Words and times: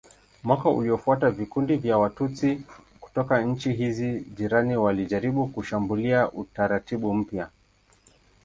Mwaka 0.43 0.69
uliofuata 0.69 1.31
vikundi 1.31 1.75
vya 1.77 1.97
Watutsi 1.97 2.61
kutoka 2.99 3.41
nchi 3.41 3.73
hizi 3.73 4.17
za 4.19 4.23
jirani 4.35 4.77
walijaribu 4.77 5.47
kushambulia 5.47 6.31
utaratibu 6.31 7.13
mpya. 7.13 7.49